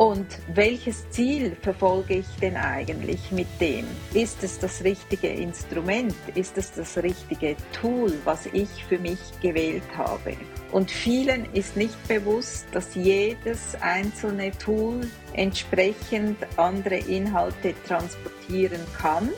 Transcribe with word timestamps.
Und 0.00 0.38
welches 0.54 1.10
Ziel 1.10 1.54
verfolge 1.60 2.14
ich 2.20 2.26
denn 2.40 2.56
eigentlich 2.56 3.30
mit 3.32 3.48
dem? 3.60 3.84
Ist 4.14 4.42
es 4.42 4.58
das 4.58 4.82
richtige 4.82 5.28
Instrument? 5.28 6.14
Ist 6.34 6.56
es 6.56 6.72
das 6.72 6.96
richtige 6.96 7.54
Tool, 7.72 8.10
was 8.24 8.46
ich 8.46 8.70
für 8.88 8.98
mich 8.98 9.18
gewählt 9.42 9.82
habe? 9.98 10.38
Und 10.72 10.90
vielen 10.90 11.44
ist 11.52 11.76
nicht 11.76 12.08
bewusst, 12.08 12.64
dass 12.72 12.94
jedes 12.94 13.74
einzelne 13.82 14.52
Tool 14.52 15.02
entsprechend 15.34 16.38
andere 16.56 16.96
Inhalte 16.96 17.74
transportieren 17.86 18.80
kann. 18.96 19.28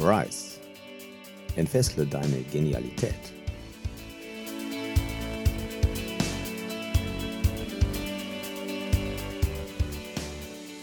Rise. 0.00 0.58
Entfessle 1.54 2.06
deine 2.06 2.42
Genialität. 2.52 3.31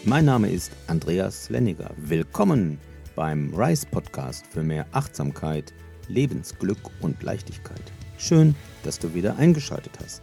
Mein 0.05 0.23
Name 0.23 0.49
ist 0.49 0.71
Andreas 0.87 1.49
Lenniger. 1.49 1.91
Willkommen 1.97 2.79
beim 3.17 3.53
Rise 3.53 3.85
Podcast 3.85 4.47
für 4.47 4.63
mehr 4.63 4.85
Achtsamkeit, 4.93 5.73
Lebensglück 6.07 6.77
und 7.01 7.21
Leichtigkeit. 7.21 7.81
Schön, 8.17 8.55
dass 8.83 8.97
du 8.97 9.13
wieder 9.13 9.35
eingeschaltet 9.35 9.99
hast. 10.01 10.21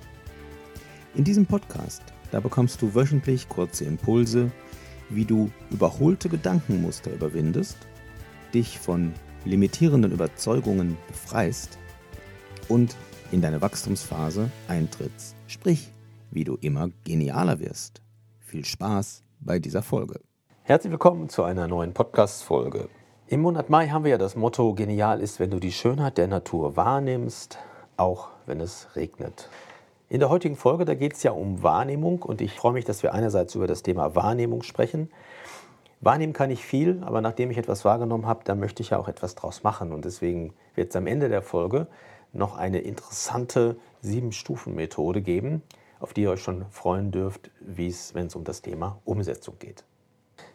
In 1.15 1.25
diesem 1.25 1.45
Podcast, 1.45 2.03
da 2.31 2.41
bekommst 2.41 2.81
du 2.81 2.95
wöchentlich 2.95 3.51
kurze 3.51 3.85
Impulse, 3.85 4.51
wie 5.11 5.27
du 5.27 5.51
überholte 5.71 6.31
Gedankenmuster 6.31 7.13
überwindest, 7.13 7.77
dich 8.55 8.79
von 8.79 9.13
limitierenden 9.45 10.11
Überzeugungen 10.11 10.97
befreist 11.07 11.77
und 12.69 12.97
in 13.31 13.43
deine 13.43 13.61
Wachstumsphase 13.61 14.51
eintrittst, 14.69 15.37
sprich, 15.49 15.93
wie 16.31 16.45
du 16.45 16.57
immer 16.63 16.89
genialer 17.05 17.61
wirst. 17.61 18.01
Viel 18.41 18.65
Spaß 18.65 19.26
bei 19.47 19.61
dieser 19.61 19.81
Folge. 19.81 20.21
Herzlich 20.65 20.91
willkommen 20.91 21.29
zu 21.29 21.45
einer 21.45 21.69
neuen 21.69 21.95
Podcast-Folge. 21.95 22.89
Im 23.29 23.43
Monat 23.43 23.71
Mai 23.71 23.89
haben 23.89 24.03
wir 24.03 24.11
ja 24.11 24.19
das 24.19 24.35
Motto: 24.35 24.75
Genial 24.75 25.21
ist, 25.21 25.39
wenn 25.39 25.51
du 25.51 25.61
die 25.61 25.71
Schönheit 25.71 26.19
der 26.19 26.27
Natur 26.27 26.77
wahrnimmst, 26.77 27.59
auch 27.97 28.29
wenn 28.47 28.61
es 28.61 28.89
regnet. 28.97 29.49
In 30.09 30.19
der 30.19 30.31
heutigen 30.31 30.57
Folge, 30.57 30.85
da 30.85 30.95
geht 30.95 31.15
es 31.15 31.23
ja 31.23 31.31
um 31.31 31.63
Wahrnehmung 31.63 32.23
und 32.23 32.41
ich 32.41 32.55
freue 32.55 32.73
mich, 32.73 32.85
dass 32.85 33.05
wir 33.05 33.15
einerseits 33.15 33.55
über 33.55 33.69
das 33.69 33.85
Thema 33.85 34.17
Wahrnehmung 34.17 34.65
sprechen. 34.65 35.11
Wahrnehmen 36.01 36.33
kann 36.33 36.51
ich 36.51 36.65
viel, 36.65 37.03
aber 37.05 37.21
nachdem 37.21 37.51
ich 37.51 37.57
etwas 37.57 37.85
wahrgenommen 37.85 38.27
habe, 38.27 38.41
dann 38.45 38.59
möchte 38.59 38.83
ich 38.83 38.91
ja 38.91 38.99
auch 38.99 39.09
etwas 39.09 39.37
draus 39.37 39.63
machen. 39.63 39.93
Und 39.93 40.05
deswegen 40.05 40.55
wird 40.75 40.91
es 40.91 40.97
am 40.97 41.07
Ende 41.07 41.29
der 41.29 41.43
Folge 41.43 41.87
noch 42.33 42.57
eine 42.57 42.81
interessante 42.81 43.77
Sieben-Stufen-Methode 44.03 45.23
geben, 45.23 45.63
auf 46.01 46.13
die 46.13 46.23
ihr 46.23 46.31
euch 46.31 46.43
schon 46.43 46.67
freuen 46.71 47.11
dürft, 47.11 47.51
wenn 47.61 48.27
es 48.27 48.35
um 48.35 48.45
das 48.45 48.63
Thema 48.63 49.01
Umsetzung 49.05 49.59
geht. 49.59 49.85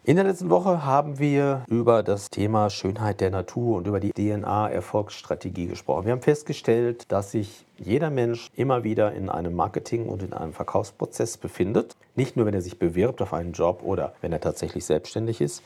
In 0.03 0.15
der 0.15 0.25
letzten 0.25 0.49
Woche 0.49 0.83
haben 0.83 1.19
wir 1.19 1.63
über 1.67 2.01
das 2.01 2.29
Thema 2.29 2.71
Schönheit 2.71 3.21
der 3.21 3.29
Natur 3.29 3.77
und 3.77 3.85
über 3.85 3.99
die 3.99 4.11
DNA-Erfolgsstrategie 4.11 5.67
gesprochen. 5.67 6.05
Wir 6.05 6.13
haben 6.13 6.21
festgestellt, 6.21 7.11
dass 7.11 7.31
sich 7.31 7.65
jeder 7.77 8.09
Mensch 8.09 8.49
immer 8.55 8.83
wieder 8.83 9.13
in 9.13 9.29
einem 9.29 9.53
Marketing- 9.53 10.07
und 10.07 10.23
in 10.23 10.33
einem 10.33 10.53
Verkaufsprozess 10.53 11.37
befindet. 11.37 11.95
Nicht 12.15 12.35
nur, 12.35 12.47
wenn 12.47 12.53
er 12.55 12.63
sich 12.63 12.79
bewirbt 12.79 13.21
auf 13.21 13.31
einen 13.31 13.53
Job 13.53 13.81
oder 13.83 14.13
wenn 14.21 14.33
er 14.33 14.41
tatsächlich 14.41 14.85
selbstständig 14.85 15.39
ist, 15.39 15.61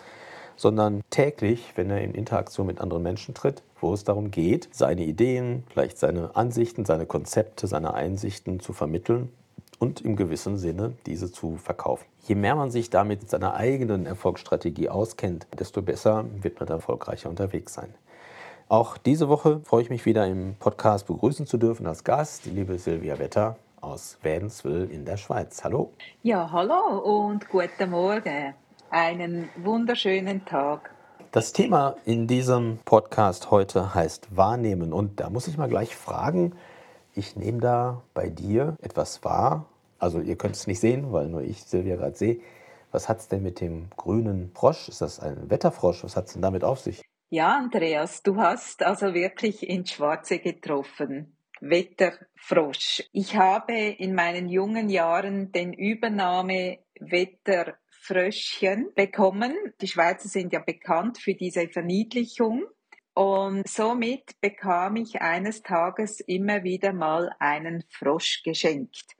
sondern 0.57 1.01
täglich, 1.09 1.71
wenn 1.75 1.89
er 1.89 2.01
in 2.01 2.13
Interaktion 2.13 2.67
mit 2.67 2.81
anderen 2.81 3.03
Menschen 3.03 3.35
tritt, 3.35 3.63
wo 3.79 3.93
es 3.93 4.03
darum 4.03 4.31
geht, 4.31 4.67
seine 4.71 5.03
Ideen, 5.03 5.63
vielleicht 5.69 5.97
seine 5.97 6.35
Ansichten, 6.35 6.83
seine 6.83 7.05
Konzepte, 7.05 7.67
seine 7.67 7.93
Einsichten 7.93 8.59
zu 8.59 8.73
vermitteln 8.73 9.29
und 9.79 10.01
im 10.01 10.15
gewissen 10.15 10.57
Sinne 10.57 10.93
diese 11.05 11.31
zu 11.31 11.57
verkaufen. 11.57 12.05
Je 12.27 12.35
mehr 12.35 12.55
man 12.55 12.71
sich 12.71 12.89
damit 12.89 13.21
mit 13.21 13.29
seiner 13.29 13.55
eigenen 13.55 14.05
Erfolgsstrategie 14.05 14.89
auskennt, 14.89 15.47
desto 15.57 15.81
besser 15.81 16.25
wird 16.41 16.59
man 16.59 16.69
erfolgreicher 16.69 17.29
unterwegs 17.29 17.73
sein. 17.73 17.93
Auch 18.67 18.97
diese 18.97 19.29
Woche 19.29 19.59
freue 19.63 19.83
ich 19.83 19.89
mich 19.89 20.05
wieder 20.05 20.25
im 20.25 20.55
Podcast 20.57 21.05
begrüßen 21.05 21.45
zu 21.45 21.57
dürfen 21.57 21.85
als 21.85 22.03
Gast 22.03 22.45
die 22.45 22.49
liebe 22.49 22.79
Silvia 22.79 23.19
Wetter 23.19 23.57
aus 23.79 24.17
Wädenswil 24.23 24.89
in 24.91 25.05
der 25.05 25.17
Schweiz. 25.17 25.63
Hallo. 25.63 25.91
Ja, 26.23 26.51
hallo 26.51 27.27
und 27.27 27.47
guten 27.47 27.91
Morgen. 27.91 28.55
Einen 28.89 29.49
wunderschönen 29.63 30.45
Tag. 30.45 30.89
Das 31.31 31.53
Thema 31.53 31.95
in 32.05 32.27
diesem 32.27 32.79
Podcast 32.85 33.51
heute 33.51 33.93
heißt 33.93 34.35
Wahrnehmen. 34.35 34.93
Und 34.93 35.19
da 35.19 35.29
muss 35.29 35.47
ich 35.47 35.57
mal 35.57 35.69
gleich 35.69 35.95
fragen, 35.95 36.53
ich 37.15 37.35
nehme 37.35 37.59
da 37.59 38.03
bei 38.13 38.29
dir 38.29 38.77
etwas 38.81 39.23
wahr. 39.23 39.69
Also 39.99 40.19
ihr 40.19 40.35
könnt 40.35 40.55
es 40.55 40.67
nicht 40.67 40.79
sehen, 40.79 41.11
weil 41.11 41.27
nur 41.27 41.41
ich 41.41 41.63
Silvia 41.63 41.95
gerade 41.95 42.15
sehe. 42.15 42.41
Was 42.91 43.09
hat 43.09 43.19
es 43.19 43.27
denn 43.27 43.43
mit 43.43 43.61
dem 43.61 43.89
grünen 43.97 44.51
Frosch? 44.53 44.87
Ist 44.89 45.01
das 45.01 45.19
ein 45.19 45.49
Wetterfrosch? 45.49 46.03
Was 46.03 46.15
hat 46.15 46.27
es 46.27 46.33
denn 46.33 46.41
damit 46.41 46.63
auf 46.63 46.79
sich? 46.79 47.01
Ja, 47.29 47.57
Andreas, 47.57 48.21
du 48.23 48.37
hast 48.37 48.83
also 48.83 49.13
wirklich 49.13 49.67
ins 49.67 49.91
Schwarze 49.91 50.39
getroffen. 50.39 51.37
Wetterfrosch. 51.61 53.03
Ich 53.11 53.35
habe 53.35 53.73
in 53.73 54.13
meinen 54.13 54.47
jungen 54.47 54.89
Jahren 54.89 55.51
den 55.51 55.73
Übernahme 55.73 56.79
Wetterfröschchen 56.99 58.91
bekommen. 58.93 59.53
Die 59.81 59.87
Schweizer 59.87 60.29
sind 60.29 60.53
ja 60.53 60.59
bekannt 60.59 61.17
für 61.17 61.33
diese 61.33 61.67
Verniedlichung. 61.67 62.65
Und 63.15 63.69
somit 63.69 64.41
bekam 64.41 64.97
ich 64.97 65.21
eines 65.21 65.63
Tages 65.63 66.19
immer 66.19 66.63
wieder 66.63 66.91
mal 66.91 67.33
einen 67.39 67.85
Frosch 67.89 68.43
geschenkt. 68.43 69.15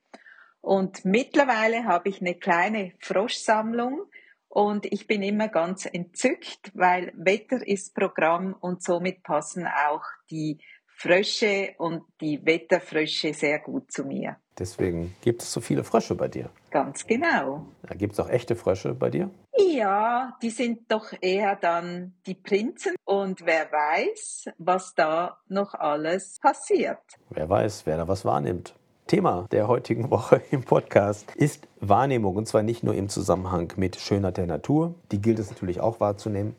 Und 0.60 1.06
mittlerweile 1.06 1.86
habe 1.86 2.10
ich 2.10 2.20
eine 2.20 2.36
kleine 2.36 2.92
Froschsammlung 3.00 4.02
und 4.50 4.86
ich 4.86 5.08
bin 5.08 5.24
immer 5.24 5.48
ganz 5.48 5.86
entzückt, 5.86 6.72
weil 6.74 7.14
Wetter 7.16 7.66
ist 7.66 7.96
Programm 7.96 8.54
und 8.60 8.84
somit 8.84 9.24
passen 9.24 9.66
auch 9.66 10.04
die 10.30 10.60
Frösche 10.98 11.74
und 11.78 12.04
die 12.22 12.46
Wetterfrösche 12.46 13.34
sehr 13.34 13.60
gut 13.60 13.92
zu 13.92 14.06
mir. 14.06 14.38
Deswegen 14.58 15.14
gibt 15.22 15.42
es 15.42 15.52
so 15.52 15.60
viele 15.60 15.84
Frösche 15.84 16.16
bei 16.16 16.30
dir. 16.30 16.50
Ganz 16.72 17.06
genau. 17.06 17.66
Da 17.84 17.96
gibt 17.96 18.14
es 18.14 18.20
auch 18.20 18.30
echte 18.30 18.56
Frösche 18.56 18.94
bei 18.94 19.10
dir? 19.10 19.30
Ja, 19.58 20.38
die 20.42 20.50
sind 20.50 20.90
doch 20.90 21.12
eher 21.20 21.58
dann 21.58 22.14
die 22.26 22.36
Prinzen 22.36 22.96
und 23.04 23.46
wer 23.46 23.70
weiß, 23.72 24.46
was 24.58 24.94
da 24.96 25.38
noch 25.50 25.74
alles 25.74 26.40
passiert. 26.42 27.00
Wer 27.30 27.50
weiß, 27.50 27.86
wer 27.86 27.98
da 27.98 28.08
was 28.08 28.24
wahrnimmt. 28.24 28.76
Thema 29.08 29.48
der 29.52 29.68
heutigen 29.68 30.10
Woche 30.12 30.42
im 30.50 30.64
Podcast 30.64 31.36
ist 31.36 31.68
Wahrnehmung 31.80 32.38
und 32.38 32.48
zwar 32.48 32.64
nicht 32.64 32.84
nur 32.84 32.96
im 32.96 33.10
Zusammenhang 33.10 33.74
mit 33.76 33.98
Schönheit 33.98 34.38
der 34.38 34.48
Natur, 34.48 34.96
die 35.12 35.22
gilt 35.22 35.40
es 35.40 35.52
natürlich 35.52 35.80
auch 35.80 36.00
wahrzunehmen, 36.00 36.56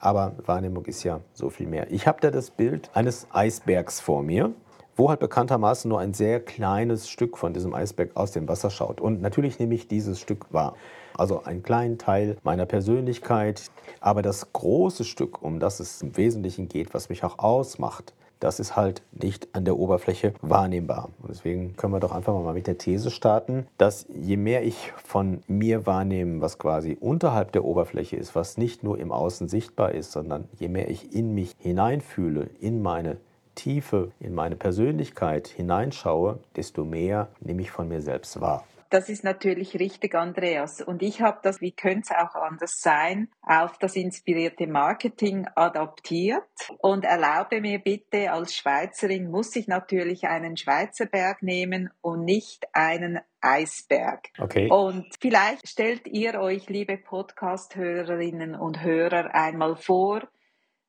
aber 0.00 0.34
Wahrnehmung 0.46 0.86
ist 0.86 1.04
ja 1.04 1.20
so 1.34 1.50
viel 1.50 1.66
mehr. 1.66 1.90
Ich 1.92 2.06
habe 2.06 2.20
da 2.20 2.30
das 2.30 2.50
Bild 2.50 2.90
eines 2.94 3.26
Eisbergs 3.30 4.00
vor 4.00 4.22
mir, 4.22 4.52
wo 4.96 5.08
halt 5.08 5.20
bekanntermaßen 5.20 5.88
nur 5.88 6.00
ein 6.00 6.14
sehr 6.14 6.40
kleines 6.40 7.08
Stück 7.08 7.38
von 7.38 7.52
diesem 7.52 7.74
Eisberg 7.74 8.16
aus 8.16 8.32
dem 8.32 8.48
Wasser 8.48 8.70
schaut. 8.70 9.00
Und 9.00 9.22
natürlich 9.22 9.58
nehme 9.58 9.74
ich 9.74 9.88
dieses 9.88 10.18
Stück 10.18 10.52
wahr. 10.52 10.74
Also 11.16 11.44
einen 11.44 11.62
kleinen 11.62 11.98
Teil 11.98 12.36
meiner 12.42 12.66
Persönlichkeit. 12.66 13.70
Aber 14.00 14.22
das 14.22 14.52
große 14.52 15.04
Stück, 15.04 15.42
um 15.42 15.60
das 15.60 15.80
es 15.80 16.02
im 16.02 16.16
Wesentlichen 16.16 16.68
geht, 16.68 16.92
was 16.94 17.08
mich 17.08 17.22
auch 17.24 17.38
ausmacht, 17.38 18.14
das 18.40 18.58
ist 18.58 18.74
halt 18.74 19.02
nicht 19.12 19.48
an 19.52 19.64
der 19.64 19.78
Oberfläche 19.78 20.34
wahrnehmbar. 20.40 21.10
Und 21.22 21.30
deswegen 21.30 21.76
können 21.76 21.92
wir 21.92 22.00
doch 22.00 22.12
einfach 22.12 22.32
mal 22.32 22.54
mit 22.54 22.66
der 22.66 22.78
These 22.78 23.10
starten, 23.10 23.66
dass 23.78 24.06
je 24.08 24.36
mehr 24.36 24.64
ich 24.64 24.92
von 25.04 25.42
mir 25.46 25.86
wahrnehme, 25.86 26.40
was 26.40 26.58
quasi 26.58 26.96
unterhalb 27.00 27.52
der 27.52 27.64
Oberfläche 27.64 28.16
ist, 28.16 28.34
was 28.34 28.56
nicht 28.56 28.82
nur 28.82 28.98
im 28.98 29.12
Außen 29.12 29.48
sichtbar 29.48 29.92
ist, 29.92 30.12
sondern 30.12 30.48
je 30.58 30.68
mehr 30.68 30.90
ich 30.90 31.14
in 31.14 31.34
mich 31.34 31.54
hineinfühle, 31.58 32.50
in 32.60 32.82
meine 32.82 33.18
Tiefe, 33.54 34.12
in 34.20 34.34
meine 34.34 34.56
Persönlichkeit 34.56 35.48
hineinschaue, 35.48 36.38
desto 36.56 36.84
mehr 36.84 37.28
nehme 37.40 37.62
ich 37.62 37.70
von 37.70 37.88
mir 37.88 38.00
selbst 38.00 38.40
wahr. 38.40 38.64
Das 38.90 39.08
ist 39.08 39.22
natürlich 39.22 39.78
richtig, 39.78 40.16
Andreas. 40.16 40.80
Und 40.82 41.00
ich 41.02 41.22
habe 41.22 41.38
das, 41.44 41.60
wie 41.60 41.70
könnte 41.70 42.08
es 42.10 42.10
auch 42.10 42.34
anders 42.34 42.80
sein, 42.80 43.28
auf 43.40 43.78
das 43.78 43.94
inspirierte 43.94 44.66
Marketing 44.66 45.46
adaptiert 45.54 46.42
und 46.78 47.04
erlaube 47.04 47.60
mir 47.60 47.78
bitte, 47.78 48.32
als 48.32 48.56
Schweizerin 48.56 49.30
muss 49.30 49.54
ich 49.54 49.68
natürlich 49.68 50.26
einen 50.26 50.56
Schweizer 50.56 51.06
Berg 51.06 51.40
nehmen 51.40 51.90
und 52.00 52.24
nicht 52.24 52.66
einen 52.72 53.20
Eisberg. 53.40 54.28
Okay. 54.38 54.68
Und 54.68 55.06
vielleicht 55.20 55.68
stellt 55.68 56.08
ihr 56.08 56.40
euch, 56.40 56.68
liebe 56.68 56.98
Podcast-Hörerinnen 56.98 58.56
und 58.56 58.82
Hörer, 58.82 59.32
einmal 59.32 59.76
vor, 59.76 60.28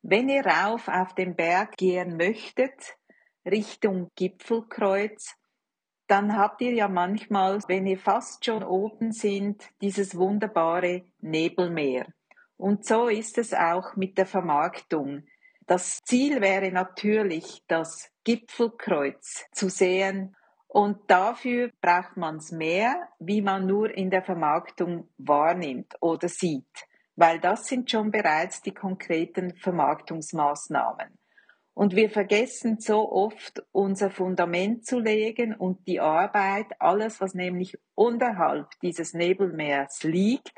wenn 0.01 0.27
ihr 0.27 0.43
rauf 0.43 0.87
auf 0.87 1.13
den 1.13 1.35
Berg 1.35 1.77
gehen 1.77 2.17
möchtet, 2.17 2.97
Richtung 3.45 4.09
Gipfelkreuz, 4.15 5.35
dann 6.11 6.35
habt 6.35 6.59
ihr 6.61 6.73
ja 6.73 6.89
manchmal, 6.89 7.59
wenn 7.67 7.87
ihr 7.87 7.97
fast 7.97 8.43
schon 8.43 8.63
oben 8.63 9.13
sind, 9.13 9.63
dieses 9.79 10.17
wunderbare 10.17 11.05
Nebelmeer. 11.21 12.05
Und 12.57 12.85
so 12.85 13.07
ist 13.07 13.37
es 13.37 13.53
auch 13.53 13.95
mit 13.95 14.17
der 14.17 14.25
Vermarktung. 14.25 15.23
Das 15.67 16.01
Ziel 16.03 16.41
wäre 16.41 16.69
natürlich, 16.71 17.63
das 17.67 18.11
Gipfelkreuz 18.25 19.45
zu 19.53 19.69
sehen 19.69 20.35
Und 20.73 21.09
dafür 21.11 21.69
braucht 21.81 22.15
man 22.15 22.37
es 22.37 22.51
mehr, 22.51 23.09
wie 23.19 23.41
man 23.41 23.65
nur 23.65 23.93
in 23.93 24.09
der 24.09 24.21
Vermarktung 24.21 25.09
wahrnimmt 25.17 25.95
oder 25.99 26.29
sieht, 26.29 26.87
weil 27.17 27.41
das 27.41 27.67
sind 27.67 27.91
schon 27.91 28.09
bereits 28.09 28.61
die 28.61 28.73
konkreten 28.73 29.53
Vermarktungsmaßnahmen. 29.55 31.20
Und 31.81 31.95
wir 31.95 32.11
vergessen 32.11 32.77
so 32.79 33.11
oft, 33.11 33.63
unser 33.71 34.11
Fundament 34.11 34.85
zu 34.85 34.99
legen 34.99 35.55
und 35.55 35.87
die 35.87 35.99
Arbeit, 35.99 36.67
alles, 36.77 37.19
was 37.19 37.33
nämlich 37.33 37.75
unterhalb 37.95 38.67
dieses 38.83 39.15
Nebelmeers 39.15 40.03
liegt, 40.03 40.53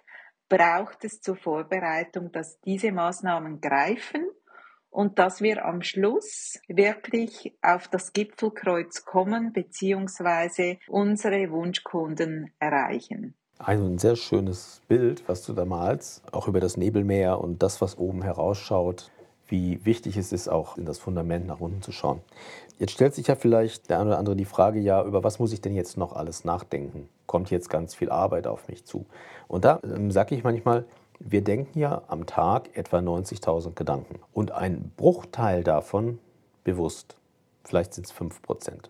braucht 0.50 1.06
es 1.06 1.22
zur 1.22 1.38
Vorbereitung, 1.38 2.34
dass 2.34 2.60
diese 2.60 2.92
Maßnahmen 2.92 3.62
greifen 3.62 4.28
und 4.90 5.18
dass 5.18 5.40
wir 5.40 5.64
am 5.64 5.81
Schluss 5.81 6.60
wirklich 6.68 7.58
auf 7.62 7.88
das 7.88 8.12
Gipfelkreuz 8.12 9.06
kommen 9.06 9.54
bzw. 9.54 10.80
unsere 10.90 11.50
Wunschkunden 11.52 12.54
erreichen. 12.60 13.34
Ein 13.60 13.98
sehr 13.98 14.18
schönes 14.18 14.81
Bild, 14.90 15.24
was 15.30 15.46
du 15.46 15.54
da 15.54 15.64
malst, 15.64 16.22
auch 16.34 16.50
über 16.50 16.60
das 16.60 16.75
Nebelmeer 16.75 17.40
und 17.40 17.64
das, 17.64 17.80
was 17.80 17.98
oben 17.98 18.24
herausschaut, 18.24 19.10
wie 19.48 19.86
wichtig 19.86 20.18
es 20.18 20.31
ist, 20.31 20.48
auch 20.48 20.78
in 20.78 20.86
das 20.86 21.00
Fundament 21.00 21.48
nach 21.48 21.60
unten 21.60 21.81
zu 21.81 21.92
schauen. 21.92 22.22
Jetzt 22.80 22.94
stellt 22.94 23.13
sich 23.13 23.28
ja 23.28 23.36
vielleicht 23.36 23.90
der 23.90 24.00
eine 24.00 24.10
oder 24.10 24.18
andere 24.18 24.36
die 24.36 24.45
Frage, 24.45 24.80
ja, 24.80 25.04
über 25.04 25.24
was 25.24 25.40
muss 25.40 25.54
ich 25.54 25.62
denn 25.62 25.75
jetzt 25.75 25.98
noch 25.98 26.13
alles 26.13 26.44
nachdenken? 26.44 27.07
Kommt 27.28 27.51
jetzt 27.51 27.69
ganz 27.69 27.94
viel 27.94 28.10
Arbeit 28.10 28.48
auf 28.48 28.68
mich 28.68 28.86
zu? 28.86 29.06
Und 29.48 29.66
da 29.66 29.80
ähm, 29.84 30.12
sage 30.12 30.36
ich 30.36 30.44
manchmal, 30.44 30.86
wir 31.19 31.44
denken 31.44 31.80
ja 31.80 32.01
am 32.07 32.25
Tag 32.25 32.75
etwa 32.75 32.98
90.000 32.98 33.75
Gedanken 33.75 34.19
und 34.34 34.51
ein 34.51 34.92
Bruchteil 34.98 35.63
davon 35.63 36.19
bewusst. 36.63 37.16
Vielleicht 37.63 37.94
sind 37.94 38.07
es 38.07 38.12
5 38.12 38.42
Prozent. 38.42 38.89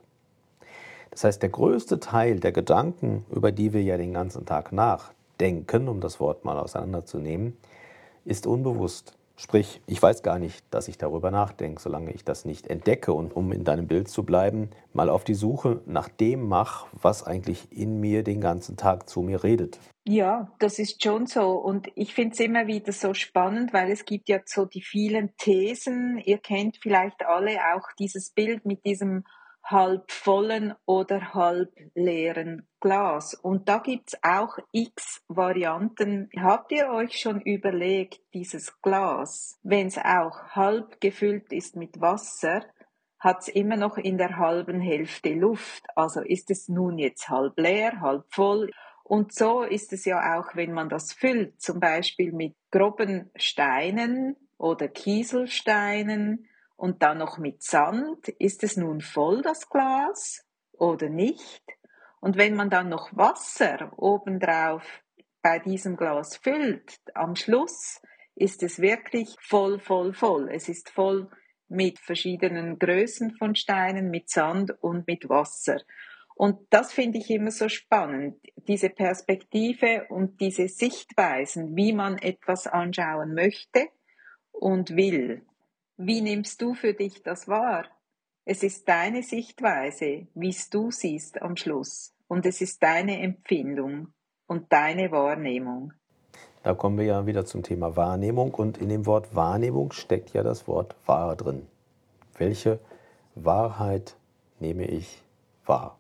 Das 1.12 1.24
heißt, 1.24 1.42
der 1.44 1.50
größte 1.50 2.00
Teil 2.00 2.40
der 2.40 2.52
Gedanken, 2.52 3.26
über 3.30 3.52
die 3.52 3.72
wir 3.72 3.84
ja 3.84 3.98
den 3.98 4.14
ganzen 4.14 4.48
Tag 4.48 4.72
nachdenken, 4.72 5.88
um 5.88 6.00
das 6.00 6.20
Wort 6.20 6.44
mal 6.44 6.58
auseinanderzunehmen, 6.58 7.56
ist 8.26 8.48
unbewusst. 8.48 9.14
Sprich, 9.36 9.82
ich 9.88 10.02
weiß 10.02 10.22
gar 10.22 10.38
nicht, 10.38 10.64
dass 10.70 10.88
ich 10.88 10.98
darüber 10.98 11.32
nachdenke, 11.32 11.82
solange 11.82 12.12
ich 12.12 12.24
das 12.24 12.46
nicht 12.46 12.68
entdecke 12.68 13.14
und 13.14 13.36
um 13.36 13.52
in 13.52 13.64
deinem 13.64 13.88
Bild 13.88 14.08
zu 14.08 14.24
bleiben, 14.24 14.70
mal 14.94 15.10
auf 15.10 15.24
die 15.24 15.34
Suche 15.34 15.82
nach 15.88 16.08
dem 16.08 16.48
mache, 16.48 16.88
was 17.02 17.24
eigentlich 17.24 17.72
in 17.72 18.00
mir 18.00 18.24
den 18.24 18.42
ganzen 18.42 18.78
Tag 18.78 19.10
zu 19.10 19.22
mir 19.22 19.44
redet. 19.44 19.80
Ja, 20.06 20.52
das 20.60 20.78
ist 20.78 21.02
schon 21.02 21.26
so. 21.26 21.52
Und 21.52 21.88
ich 21.96 22.14
finde 22.14 22.34
es 22.34 22.40
immer 22.42 22.68
wieder 22.68 22.92
so 22.92 23.14
spannend, 23.14 23.74
weil 23.74 23.92
es 23.92 24.06
gibt 24.06 24.30
ja 24.30 24.40
so 24.46 24.66
die 24.66 24.82
vielen 24.82 25.36
Thesen. 25.38 26.22
Ihr 26.24 26.38
kennt 26.38 26.78
vielleicht 26.78 27.26
alle 27.26 27.58
auch 27.74 27.88
dieses 27.98 28.30
Bild 28.30 28.66
mit 28.66 28.86
diesem 28.86 29.24
halb 29.64 30.12
vollen 30.12 30.74
oder 30.86 31.34
halb 31.34 31.72
leeren 31.96 32.68
Glas. 32.80 33.34
Und 33.34 33.70
da 33.70 33.78
gibt's 33.78 34.18
auch 34.22 34.58
x 34.72 35.24
Varianten. 35.28 36.30
Habt 36.38 36.72
ihr 36.72 36.90
euch 36.90 37.20
schon 37.20 37.42
überlegt, 37.42 38.20
dieses 38.34 38.82
Glas, 38.82 39.58
wenn 39.64 39.88
es 39.88 39.98
auch 39.98 40.50
halb 40.52 41.00
gefüllt 41.00 41.52
ist 41.54 41.76
mit 41.76 42.02
Wasser, 42.02 42.66
hat's 43.20 43.48
immer 43.48 43.78
noch 43.78 43.98
in 43.98 44.18
der 44.18 44.38
halben 44.38 44.82
Hälfte 44.82 45.34
Luft. 45.34 45.86
Also 45.96 46.22
ist 46.22 46.52
es 46.52 46.68
nun 46.68 46.98
jetzt 46.98 47.30
halb 47.30 47.58
leer, 47.58 48.02
halb 48.02 48.26
voll. 48.30 48.70
Und 49.04 49.34
so 49.34 49.64
ist 49.64 49.94
es 49.94 50.06
ja 50.06 50.38
auch, 50.38 50.56
wenn 50.56 50.74
man 50.74 50.90
das 50.90 51.14
füllt, 51.14 51.62
zum 51.62 51.80
Beispiel 51.80 52.34
mit 52.34 52.56
groben 52.70 53.32
Steinen 53.36 54.36
oder 54.58 54.88
Kieselsteinen 54.88 56.48
und 56.76 57.02
dann 57.04 57.20
noch 57.20 57.38
mit 57.38 57.64
Sand, 57.64 58.28
ist 58.40 58.64
es 58.64 58.78
nun 58.78 59.02
voll 59.02 59.42
das 59.42 59.70
Glas 59.70 60.46
oder 60.74 61.10
nicht? 61.10 61.64
Und 62.20 62.38
wenn 62.38 62.56
man 62.56 62.70
dann 62.70 62.90
noch 62.90 63.16
Wasser 63.16 63.92
obendrauf 63.98 65.04
bei 65.42 65.60
diesem 65.60 65.98
Glas 65.98 66.38
füllt, 66.38 67.00
am 67.14 67.36
Schluss 67.36 68.02
ist 68.36 68.64
es 68.64 68.80
wirklich 68.80 69.36
voll, 69.40 69.80
voll, 69.80 70.14
voll. 70.14 70.50
Es 70.50 70.70
ist 70.70 70.90
voll 70.90 71.30
mit 71.68 72.00
verschiedenen 72.00 72.80
Größen 72.80 73.36
von 73.38 73.56
Steinen, 73.56 74.10
mit 74.10 74.30
Sand 74.30 74.72
und 74.82 75.08
mit 75.08 75.30
Wasser. 75.30 75.82
Und 76.36 76.66
das 76.72 76.94
finde 76.94 77.20
ich 77.20 77.30
immer 77.30 77.52
so 77.52 77.70
spannend, 77.70 78.38
diese 78.68 78.90
Perspektive 78.90 80.06
und 80.10 80.42
diese 80.42 80.68
Sichtweisen, 80.68 81.76
wie 81.76 81.94
man 81.94 82.18
etwas 82.18 82.66
anschauen 82.66 83.34
möchte 83.34 83.88
und 84.52 84.96
will. 84.96 85.46
Wie 85.98 86.22
nimmst 86.22 86.60
du 86.62 86.74
für 86.74 86.94
dich 86.94 87.22
das 87.22 87.48
wahr? 87.48 87.86
Es 88.46 88.64
ist 88.64 88.90
deine 88.90 89.22
Sichtweise, 89.22 90.28
wie 90.34 90.56
du 90.72 90.90
siehst 90.90 91.42
am 91.42 91.56
Schluss. 91.56 92.16
Und 92.28 92.48
es 92.48 92.62
ist 92.62 92.82
deine 92.82 93.20
Empfindung 93.22 94.08
und 94.48 94.74
deine 94.74 95.12
Wahrnehmung. 95.12 95.94
Da 96.64 96.74
kommen 96.74 96.98
wir 96.98 97.06
ja 97.06 97.26
wieder 97.28 97.46
zum 97.46 97.62
Thema 97.62 97.96
Wahrnehmung. 97.96 98.56
Und 98.56 98.80
in 98.80 98.90
dem 98.90 99.06
Wort 99.06 99.36
Wahrnehmung 99.36 99.92
steckt 99.92 100.34
ja 100.34 100.42
das 100.42 100.68
Wort 100.68 100.96
wahr 101.06 101.36
drin. 101.36 101.68
Welche 102.38 102.80
Wahrheit 103.36 104.16
nehme 104.60 104.86
ich 104.86 105.22
wahr? 105.66 106.00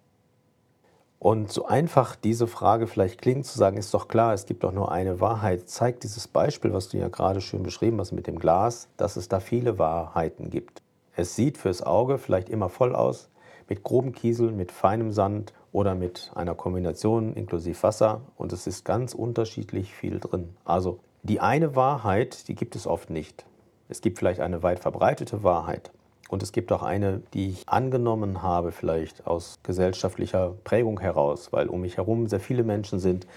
Und 1.23 1.49
so 1.49 1.65
einfach 1.67 2.17
diese 2.17 2.47
Frage 2.47 2.85
vielleicht 2.85 3.21
klingt, 3.21 3.45
zu 3.45 3.57
sagen, 3.57 3.77
ist 3.77 3.93
doch 3.93 4.09
klar, 4.09 4.33
es 4.33 4.45
gibt 4.45 4.65
doch 4.65 4.73
nur 4.73 4.91
eine 4.91 5.21
Wahrheit, 5.21 5.69
zeigt 5.69 6.03
dieses 6.03 6.27
Beispiel, 6.27 6.73
was 6.73 6.89
du 6.89 6.97
ja 6.97 7.07
gerade 7.07 7.39
schön 7.39 7.63
beschrieben 7.63 7.97
hast 8.01 8.11
mit 8.11 8.27
dem 8.27 8.37
Glas, 8.37 8.89
dass 8.97 9.15
es 9.15 9.29
da 9.29 9.39
viele 9.39 9.79
Wahrheiten 9.79 10.49
gibt. 10.49 10.81
Es 11.15 11.33
sieht 11.37 11.57
fürs 11.57 11.81
Auge 11.81 12.17
vielleicht 12.17 12.49
immer 12.49 12.67
voll 12.67 12.93
aus, 12.93 13.29
mit 13.69 13.83
groben 13.83 14.11
Kiesel, 14.11 14.51
mit 14.51 14.73
feinem 14.73 15.13
Sand 15.13 15.53
oder 15.71 15.95
mit 15.95 16.29
einer 16.35 16.55
Kombination 16.55 17.35
inklusive 17.35 17.81
Wasser 17.83 18.19
und 18.35 18.51
es 18.51 18.67
ist 18.67 18.83
ganz 18.83 19.13
unterschiedlich 19.13 19.93
viel 19.93 20.19
drin. 20.19 20.49
Also 20.65 20.99
die 21.21 21.39
eine 21.39 21.73
Wahrheit, 21.77 22.49
die 22.49 22.55
gibt 22.55 22.75
es 22.75 22.85
oft 22.85 23.09
nicht. 23.09 23.45
Es 23.87 24.01
gibt 24.01 24.19
vielleicht 24.19 24.41
eine 24.41 24.61
weit 24.61 24.79
verbreitete 24.79 25.41
Wahrheit, 25.41 25.93
und 26.29 26.41
es 26.43 26.51
gibt 26.51 26.71
auch 26.71 26.83
eine, 26.83 27.21
die 27.33 27.49
ich 27.49 27.69
angenommen 27.69 28.41
habe, 28.41 28.71
vielleicht 28.71 29.27
aus 29.27 29.59
gesellschaftlicher 29.63 30.55
Prägung 30.63 30.99
heraus, 30.99 31.51
weil 31.51 31.67
um 31.67 31.81
mich 31.81 31.97
herum 31.97 32.27
sehr 32.27 32.39
viele 32.39 32.63
Menschen 32.63 32.99
sind, 32.99 33.27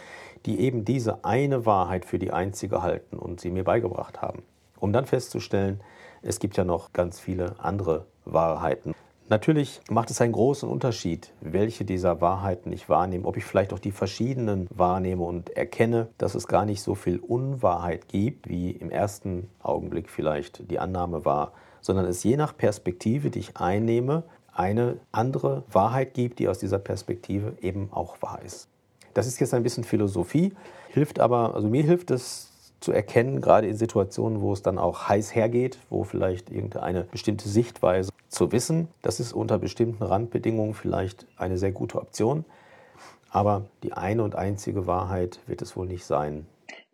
die 0.46 0.60
eben 0.60 0.84
diese 0.84 1.24
eine 1.24 1.66
Wahrheit 1.66 2.04
für 2.04 2.18
die 2.18 2.30
einzige 2.30 2.82
halten 2.82 3.18
und 3.18 3.40
sie 3.40 3.50
mir 3.50 3.64
beigebracht 3.64 4.22
haben. 4.22 4.42
Um 4.78 4.92
dann 4.92 5.06
festzustellen, 5.06 5.80
es 6.22 6.38
gibt 6.38 6.56
ja 6.56 6.64
noch 6.64 6.92
ganz 6.92 7.20
viele 7.20 7.54
andere 7.58 8.06
Wahrheiten. 8.24 8.94
Natürlich 9.28 9.80
macht 9.90 10.10
es 10.10 10.20
einen 10.20 10.32
großen 10.32 10.68
Unterschied, 10.68 11.32
welche 11.40 11.84
dieser 11.84 12.20
Wahrheiten 12.20 12.72
ich 12.72 12.88
wahrnehme, 12.88 13.26
ob 13.26 13.36
ich 13.36 13.44
vielleicht 13.44 13.72
auch 13.72 13.80
die 13.80 13.90
verschiedenen 13.90 14.68
wahrnehme 14.70 15.24
und 15.24 15.50
erkenne, 15.50 16.08
dass 16.16 16.36
es 16.36 16.46
gar 16.46 16.64
nicht 16.64 16.80
so 16.80 16.94
viel 16.94 17.18
Unwahrheit 17.18 18.06
gibt, 18.06 18.48
wie 18.48 18.70
im 18.70 18.88
ersten 18.88 19.50
Augenblick 19.60 20.08
vielleicht 20.10 20.70
die 20.70 20.78
Annahme 20.78 21.24
war, 21.24 21.52
sondern 21.86 22.06
es 22.06 22.24
je 22.24 22.36
nach 22.36 22.56
Perspektive, 22.56 23.30
die 23.30 23.38
ich 23.38 23.56
einnehme, 23.56 24.24
eine 24.52 24.96
andere 25.12 25.62
Wahrheit 25.70 26.14
gibt, 26.14 26.40
die 26.40 26.48
aus 26.48 26.58
dieser 26.58 26.80
Perspektive 26.80 27.52
eben 27.62 27.90
auch 27.92 28.20
wahr 28.20 28.40
ist. 28.44 28.66
Das 29.14 29.28
ist 29.28 29.38
jetzt 29.38 29.54
ein 29.54 29.62
bisschen 29.62 29.84
Philosophie, 29.84 30.52
hilft 30.88 31.20
aber, 31.20 31.54
also 31.54 31.68
mir 31.68 31.84
hilft 31.84 32.10
es 32.10 32.50
zu 32.80 32.90
erkennen, 32.90 33.40
gerade 33.40 33.68
in 33.68 33.76
Situationen, 33.76 34.40
wo 34.40 34.52
es 34.52 34.62
dann 34.62 34.78
auch 34.78 35.08
heiß 35.08 35.34
hergeht, 35.34 35.78
wo 35.88 36.02
vielleicht 36.02 36.50
irgendeine 36.50 37.04
bestimmte 37.04 37.48
Sichtweise 37.48 38.10
zu 38.28 38.50
wissen, 38.50 38.88
das 39.02 39.20
ist 39.20 39.32
unter 39.32 39.58
bestimmten 39.58 40.02
Randbedingungen 40.02 40.74
vielleicht 40.74 41.24
eine 41.36 41.56
sehr 41.56 41.70
gute 41.70 42.00
Option. 42.00 42.44
Aber 43.30 43.66
die 43.84 43.92
eine 43.92 44.24
und 44.24 44.34
einzige 44.34 44.86
Wahrheit 44.86 45.38
wird 45.46 45.62
es 45.62 45.76
wohl 45.76 45.86
nicht 45.86 46.04
sein. 46.04 46.46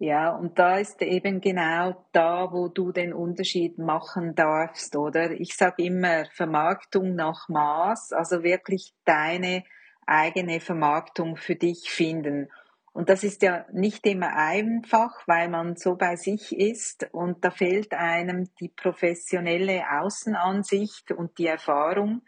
Ja, 0.03 0.31
und 0.31 0.59
da 0.59 0.79
ist 0.79 1.01
eben 1.01 1.41
genau 1.41 2.05
da, 2.11 2.51
wo 2.51 2.67
du 2.67 2.91
den 2.91 3.13
Unterschied 3.13 3.79
machen 3.79 4.35
darfst, 4.35 4.97
oder? 4.97 5.31
Ich 5.31 5.55
sage 5.55 5.85
immer 5.85 6.25
Vermarktung 6.33 7.15
nach 7.15 7.49
Maß, 7.49 8.13
also 8.13 8.43
wirklich 8.43 8.95
deine 9.05 9.63
eigene 10.05 10.59
Vermarktung 10.59 11.37
für 11.37 11.55
dich 11.55 11.89
finden. 11.89 12.49
Und 12.93 13.11
das 13.11 13.23
ist 13.23 13.43
ja 13.43 13.65
nicht 13.73 14.05
immer 14.05 14.35
einfach, 14.35 15.23
weil 15.29 15.49
man 15.49 15.77
so 15.77 15.95
bei 15.95 16.17
sich 16.17 16.59
ist 16.59 17.09
und 17.13 17.45
da 17.45 17.53
fehlt 17.53 17.95
einem 17.95 18.49
die 18.59 18.71
professionelle 18.71 19.85
Außenansicht 19.89 21.13
und 21.13 21.39
die 21.39 21.47
Erfahrung, 21.47 22.23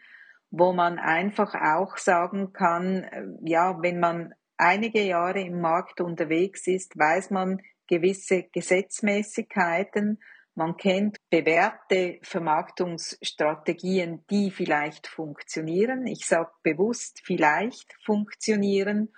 wo 0.49 0.71
man 0.71 0.97
einfach 0.97 1.53
auch 1.55 1.97
sagen 1.97 2.53
kann, 2.53 3.03
äh, 3.03 3.25
ja, 3.41 3.81
wenn 3.81 3.99
man 3.99 4.33
einige 4.57 5.01
Jahre 5.01 5.41
im 5.41 5.61
Markt 5.61 6.01
unterwegs 6.01 6.67
ist, 6.67 6.97
weiß 6.97 7.31
man 7.31 7.61
gewisse 7.87 8.43
Gesetzmäßigkeiten, 8.43 10.19
man 10.57 10.77
kennt 10.77 11.17
bewährte 11.29 12.17
Vermarktungsstrategien, 12.21 14.23
die 14.29 14.51
vielleicht 14.51 15.05
funktionieren. 15.05 16.07
Ich 16.07 16.25
sage 16.25 16.49
bewusst 16.63 17.19
vielleicht 17.25 17.93
funktionieren. 18.05 19.09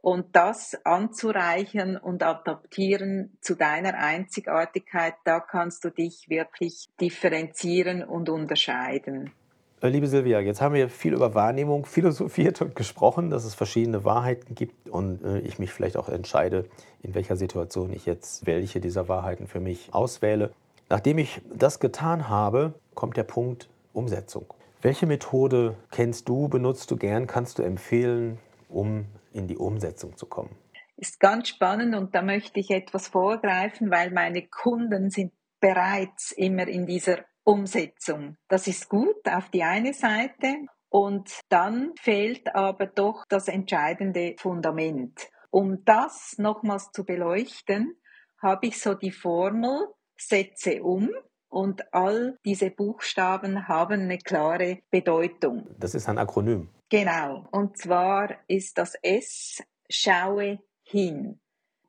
Und 0.00 0.34
das 0.34 0.74
anzureichern 0.86 1.98
und 1.98 2.22
adaptieren 2.22 3.36
zu 3.42 3.54
deiner 3.54 3.98
Einzigartigkeit, 3.98 5.12
da 5.24 5.40
kannst 5.40 5.84
du 5.84 5.90
dich 5.90 6.30
wirklich 6.30 6.88
differenzieren 6.98 8.02
und 8.02 8.30
unterscheiden. 8.30 9.34
Äh, 9.80 9.88
liebe 9.88 10.08
Silvia, 10.08 10.40
jetzt 10.40 10.60
haben 10.60 10.74
wir 10.74 10.88
viel 10.88 11.14
über 11.14 11.34
Wahrnehmung 11.34 11.86
philosophiert 11.86 12.60
und 12.62 12.74
gesprochen, 12.74 13.30
dass 13.30 13.44
es 13.44 13.54
verschiedene 13.54 14.04
Wahrheiten 14.04 14.54
gibt 14.54 14.88
und 14.88 15.22
äh, 15.22 15.38
ich 15.40 15.58
mich 15.58 15.72
vielleicht 15.72 15.96
auch 15.96 16.08
entscheide, 16.08 16.64
in 17.02 17.14
welcher 17.14 17.36
Situation 17.36 17.92
ich 17.92 18.04
jetzt 18.04 18.46
welche 18.46 18.80
dieser 18.80 19.08
Wahrheiten 19.08 19.46
für 19.46 19.60
mich 19.60 19.94
auswähle. 19.94 20.52
Nachdem 20.88 21.18
ich 21.18 21.40
das 21.54 21.80
getan 21.80 22.28
habe, 22.28 22.74
kommt 22.94 23.16
der 23.16 23.24
Punkt 23.24 23.68
Umsetzung. 23.92 24.46
Welche 24.80 25.06
Methode 25.06 25.76
kennst 25.90 26.28
du, 26.28 26.48
benutzt 26.48 26.90
du 26.90 26.96
gern, 26.96 27.26
kannst 27.26 27.58
du 27.58 27.62
empfehlen, 27.62 28.38
um 28.68 29.06
in 29.32 29.46
die 29.46 29.56
Umsetzung 29.56 30.16
zu 30.16 30.26
kommen? 30.26 30.50
Ist 30.96 31.20
ganz 31.20 31.48
spannend 31.48 31.94
und 31.94 32.14
da 32.14 32.22
möchte 32.22 32.58
ich 32.58 32.70
etwas 32.70 33.08
vorgreifen, 33.08 33.90
weil 33.90 34.10
meine 34.10 34.46
Kunden 34.46 35.10
sind 35.10 35.32
bereits 35.60 36.32
immer 36.32 36.66
in 36.66 36.86
dieser 36.86 37.18
Umsetzung. 37.48 38.36
Das 38.48 38.66
ist 38.66 38.90
gut 38.90 39.26
auf 39.26 39.48
die 39.48 39.62
eine 39.62 39.94
Seite 39.94 40.66
und 40.90 41.40
dann 41.48 41.94
fehlt 41.98 42.54
aber 42.54 42.86
doch 42.86 43.24
das 43.30 43.48
entscheidende 43.48 44.34
Fundament. 44.38 45.30
Um 45.50 45.82
das 45.86 46.34
nochmals 46.36 46.90
zu 46.92 47.06
beleuchten, 47.06 47.96
habe 48.42 48.66
ich 48.66 48.78
so 48.78 48.92
die 48.92 49.12
Formel, 49.12 49.88
setze 50.18 50.82
um 50.82 51.08
und 51.48 51.94
all 51.94 52.36
diese 52.44 52.70
Buchstaben 52.70 53.66
haben 53.66 54.02
eine 54.02 54.18
klare 54.18 54.80
Bedeutung. 54.90 55.74
Das 55.78 55.94
ist 55.94 56.06
ein 56.06 56.18
Akronym. 56.18 56.68
Genau. 56.90 57.48
Und 57.50 57.78
zwar 57.78 58.36
ist 58.46 58.76
das 58.76 58.94
S, 59.00 59.62
schaue 59.88 60.58
hin. 60.82 61.40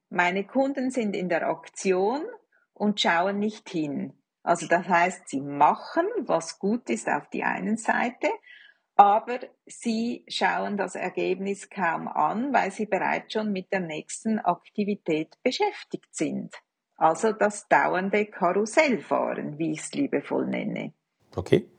Meine 0.10 0.46
Kunden 0.46 0.90
sind 0.90 1.18
in 1.18 1.28
der 1.28 1.50
Aktion 1.50 2.24
und 2.74 3.02
schauen 3.02 3.40
nicht 3.40 3.70
hin. 3.70 4.14
Also 4.50 4.66
das 4.66 4.88
heißt, 4.88 5.30
sie 5.30 5.42
machen, 5.42 6.08
was 6.22 6.58
gut 6.58 6.90
ist 6.90 7.08
auf 7.08 7.30
die 7.30 7.44
einen 7.44 7.78
Seite, 7.78 8.30
aber 8.96 9.42
sie 9.68 10.26
schauen 10.28 10.76
das 10.76 10.96
Ergebnis 10.96 11.70
kaum 11.70 12.08
an, 12.08 12.52
weil 12.52 12.72
sie 12.72 12.88
bereits 12.88 13.34
schon 13.34 13.52
mit 13.52 13.72
der 13.72 13.82
nächsten 13.82 14.40
Aktivität 14.40 15.38
beschäftigt 15.44 16.16
sind. 16.16 16.56
Also 16.96 17.32
das 17.32 17.68
dauernde 17.68 18.26
Karussellfahren, 18.26 19.60
wie 19.60 19.74
ich 19.74 19.82
es 19.82 19.94
liebevoll 19.94 20.48
nenne. 20.48 20.96
Okay. 21.36 21.70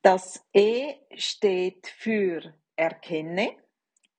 Das 0.00 0.46
E 0.52 0.94
steht 1.16 1.88
für 1.88 2.54
erkenne. 2.76 3.56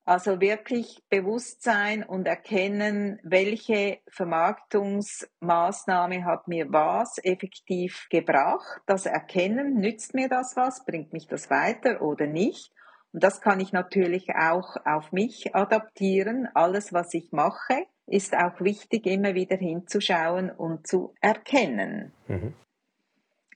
Also 0.10 0.42
wirklich 0.42 1.04
Bewusstsein 1.12 2.04
und 2.04 2.28
erkennen, 2.28 3.20
welche 3.22 4.00
Vermarktungsmaßnahme 4.08 6.26
hat 6.26 6.48
mir 6.48 6.74
was 6.74 7.24
effektiv 7.24 8.08
gebracht. 8.10 8.82
Das 8.88 9.06
Erkennen, 9.06 9.76
nützt 9.76 10.16
mir 10.16 10.28
das 10.28 10.56
was, 10.56 10.84
bringt 10.84 11.14
mich 11.14 11.28
das 11.28 11.52
weiter 11.52 12.02
oder 12.02 12.26
nicht. 12.26 12.72
Und 13.14 13.24
das 13.24 13.40
kann 13.40 13.60
ich 13.60 13.72
natürlich 13.72 14.30
auch 14.36 14.78
auf 14.84 15.12
mich 15.12 15.54
adaptieren. 15.54 16.50
Alles, 16.56 16.92
was 16.92 17.14
ich 17.14 17.32
mache, 17.32 17.86
ist 18.08 18.36
auch 18.36 18.60
wichtig, 18.62 19.06
immer 19.06 19.36
wieder 19.36 19.58
hinzuschauen 19.58 20.50
und 20.50 20.88
zu 20.88 21.14
erkennen. 21.22 22.14
Mhm. 22.28 22.56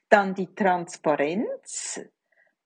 Dann 0.08 0.36
die 0.36 0.54
Transparenz. 0.54 2.00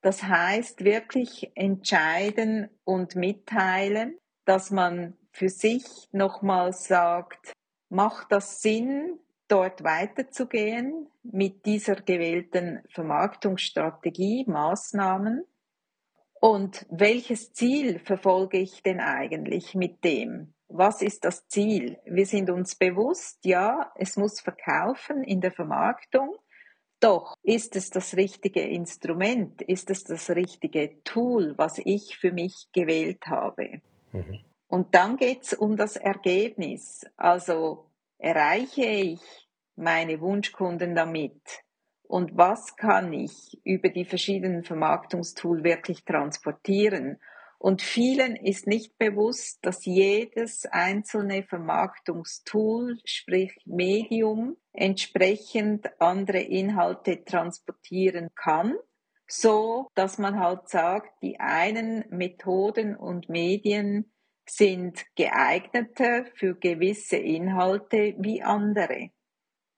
Das 0.02 0.24
heißt 0.24 0.84
wirklich 0.84 1.52
entscheiden 1.56 2.70
und 2.84 3.16
mitteilen, 3.16 4.18
dass 4.46 4.72
man 4.72 5.18
für 5.32 5.50
sich 5.50 5.84
nochmal 6.12 6.74
sagt, 6.74 7.54
macht 7.90 8.32
das 8.32 8.62
Sinn, 8.62 9.20
dort 9.48 9.84
weiterzugehen 9.84 11.10
mit 11.24 11.66
dieser 11.66 11.96
gewählten 11.96 12.84
Vermarktungsstrategie, 12.90 14.46
Maßnahmen? 14.48 15.46
Und 16.40 16.86
welches 16.90 17.54
Ziel 17.54 18.00
verfolge 18.00 18.60
ich 18.60 18.84
denn 18.84 19.00
eigentlich 19.00 19.74
mit 19.74 20.04
dem? 20.04 20.54
Was 20.70 21.02
ist 21.02 21.24
das 21.26 21.48
Ziel? 21.48 21.98
Wir 22.06 22.26
sind 22.26 22.50
uns 22.50 22.76
bewusst, 22.76 23.40
ja, 23.46 23.92
es 23.96 24.18
muss 24.18 24.42
verkaufen 24.42 25.24
in 25.24 25.42
der 25.42 25.52
Vermarktung, 25.52 26.36
doch 27.00 27.36
ist 27.44 27.76
es 27.76 27.90
das 27.90 28.16
richtige 28.16 28.62
Instrument? 28.62 29.62
Ist 29.62 29.90
es 29.90 30.04
das 30.04 30.30
richtige 30.30 31.02
Tool, 31.04 31.54
was 31.58 31.80
ich 31.84 32.18
für 32.18 32.32
mich 32.32 32.68
gewählt 32.74 33.26
habe? 33.28 33.82
Mhm. 34.12 34.40
Und 34.68 34.96
dann 34.96 35.18
geht 35.18 35.44
es 35.44 35.54
um 35.54 35.78
das 35.78 35.96
Ergebnis. 35.96 37.06
Also 37.16 37.90
erreiche 38.18 38.86
ich 38.86 39.22
meine 39.76 40.20
Wunschkunden 40.20 40.96
damit? 40.96 41.42
Und 42.04 42.38
was 42.38 42.76
kann 42.76 43.14
ich 43.14 43.60
über 43.64 43.90
die 43.90 44.06
verschiedenen 44.06 44.64
Vermarktungstools 44.64 45.64
wirklich 45.64 46.04
transportieren? 46.06 47.20
Und 47.60 47.82
vielen 47.82 48.36
ist 48.36 48.68
nicht 48.68 48.98
bewusst, 48.98 49.60
dass 49.64 49.86
jedes 49.86 50.66
einzelne 50.68 51.44
Vermarktungstool, 51.44 53.00
sprich 53.04 53.52
Medium, 53.66 54.58
entsprechend 54.74 55.90
andere 56.00 56.40
Inhalte 56.40 57.24
transportieren 57.24 58.30
kann, 58.36 58.76
so 59.28 59.90
dass 59.96 60.20
man 60.20 60.40
halt 60.40 60.70
sagt, 60.70 61.22
die 61.24 61.40
einen 61.40 62.06
Methoden 62.10 62.96
und 62.96 63.28
Medien 63.28 64.12
sind 64.48 65.04
geeigneter 65.16 66.26
für 66.36 66.56
gewisse 66.56 67.18
Inhalte 67.18 68.16
wie 68.20 68.42
andere. 68.42 69.10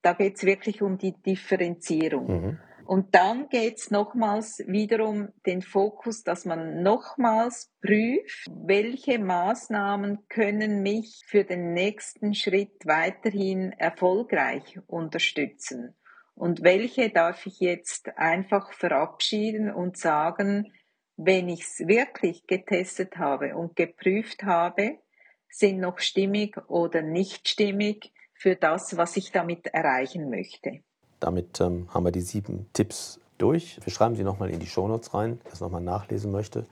Da 0.01 0.13
geht 0.13 0.35
es 0.35 0.43
wirklich 0.43 0.81
um 0.81 0.97
die 0.97 1.13
Differenzierung. 1.13 2.27
Mhm. 2.27 2.59
Und 2.89 3.13
dann 3.13 3.49
geht's 3.49 3.91
nochmals 3.91 4.63
wiederum 4.65 5.29
den 5.45 5.61
Fokus, 5.61 6.23
dass 6.23 6.45
man 6.45 6.81
nochmals 6.81 7.71
prüft, 7.83 8.47
welche 8.49 9.19
Maßnahmen 9.19 10.27
können 10.27 10.81
mich 10.81 11.21
für 11.27 11.43
den 11.43 11.73
nächsten 11.73 12.33
Schritt 12.33 12.87
weiterhin 12.87 13.73
erfolgreich 13.73 14.79
unterstützen. 14.87 15.95
Und 16.33 16.63
welche 16.63 17.11
darf 17.11 17.45
ich 17.45 17.59
jetzt 17.59 18.09
einfach 18.17 18.73
verabschieden 18.73 19.71
und 19.71 19.95
sagen, 19.95 20.73
wenn 21.15 21.47
ich 21.47 21.61
es 21.61 21.87
wirklich 21.87 22.47
getestet 22.47 23.17
habe 23.17 23.55
und 23.55 23.75
geprüft 23.75 24.41
habe, 24.41 24.97
sind 25.47 25.79
noch 25.79 25.99
stimmig 25.99 26.57
oder 26.67 27.03
nicht 27.03 27.49
stimmig 27.49 28.11
für 28.33 28.55
das, 28.55 28.97
was 28.97 29.15
ich 29.15 29.31
damit 29.31 29.67
erreichen 29.67 30.31
möchte. 30.31 30.81
Damit 31.19 31.59
ähm, 31.61 31.87
haben 31.93 32.05
wir 32.05 32.11
die 32.11 32.21
sieben 32.21 32.67
Tipps 32.73 33.19
durch. 33.37 33.79
Wir 33.83 33.91
schreiben 33.91 34.15
sie 34.15 34.23
nochmal 34.23 34.49
in 34.49 34.59
die 34.59 34.67
Shownotes 34.67 35.13
rein, 35.13 35.39
wer 35.43 35.53
es 35.53 35.59
nochmal 35.59 35.81
nachlesen 35.81 36.31
möchte. 36.31 36.65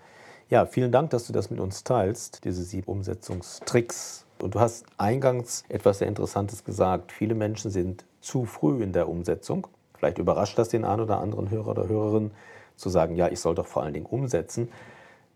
Ja, 0.50 0.66
vielen 0.66 0.92
Dank, 0.92 1.10
dass 1.10 1.28
du 1.28 1.34
das 1.34 1.50
mit 1.50 1.60
uns 1.60 1.84
teilst, 1.84 2.46
diese 2.46 2.64
sieben 2.64 2.88
Umsetzungstricks. 2.88 4.26
Und 4.42 4.56
du 4.56 4.60
hast 4.60 4.86
eingangs 4.98 5.64
etwas 5.68 6.00
sehr 6.00 6.08
Interessantes 6.08 6.64
gesagt. 6.64 7.12
Viele 7.12 7.36
Menschen 7.36 7.72
sind 7.72 8.06
zu 8.22 8.46
früh 8.46 8.82
in 8.82 8.94
der 8.94 9.10
Umsetzung. 9.10 9.68
Vielleicht 9.98 10.20
überrascht 10.20 10.58
das 10.58 10.70
den 10.70 10.86
einen 10.86 11.02
oder 11.02 11.20
anderen 11.20 11.50
Hörer 11.50 11.70
oder 11.70 11.90
Hörerin, 11.90 12.32
zu 12.76 12.90
sagen, 12.90 13.16
ja, 13.16 13.28
ich 13.30 13.40
soll 13.40 13.56
doch 13.56 13.66
vor 13.66 13.84
allen 13.84 13.94
Dingen 13.94 14.06
umsetzen. 14.06 14.70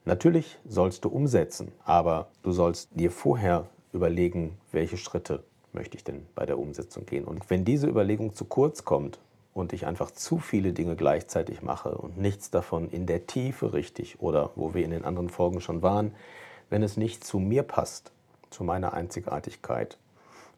Natürlich 0.05 0.59
sollst 0.67 1.03
du 1.03 1.09
umsetzen, 1.09 1.71
aber 1.83 2.27
du 2.43 2.51
sollst 2.51 2.89
dir 2.91 3.11
vorher 3.11 3.67
überlegen, 3.93 4.57
welche 4.71 4.97
Schritte 4.97 5.43
möchte 5.73 5.97
ich 5.97 6.03
denn 6.03 6.25
bei 6.35 6.45
der 6.45 6.57
Umsetzung 6.57 7.05
gehen. 7.05 7.25
Und 7.25 7.49
wenn 7.49 7.65
diese 7.65 7.87
Überlegung 7.87 8.33
zu 8.33 8.45
kurz 8.45 8.85
kommt 8.85 9.19
und 9.53 9.73
ich 9.73 9.85
einfach 9.85 10.11
zu 10.11 10.39
viele 10.39 10.73
Dinge 10.73 10.95
gleichzeitig 10.95 11.61
mache 11.61 11.91
und 11.95 12.17
nichts 12.17 12.51
davon 12.51 12.89
in 12.89 13.05
der 13.05 13.27
Tiefe 13.27 13.73
richtig 13.73 14.21
oder 14.21 14.51
wo 14.55 14.73
wir 14.73 14.83
in 14.83 14.91
den 14.91 15.05
anderen 15.05 15.29
Folgen 15.29 15.61
schon 15.61 15.81
waren, 15.81 16.13
wenn 16.69 16.83
es 16.83 16.97
nicht 16.97 17.23
zu 17.23 17.39
mir 17.39 17.63
passt, 17.63 18.11
zu 18.49 18.63
meiner 18.63 18.93
Einzigartigkeit, 18.93 19.97